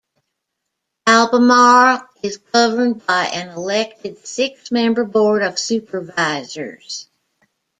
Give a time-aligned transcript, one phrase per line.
[1.05, 7.07] Albemarle is governed by an elected six-member Board of Supervisors.